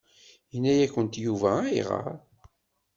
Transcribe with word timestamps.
Yenna-yakent 0.51 1.13
Yuba 1.25 1.51
ayɣer? 1.67 2.09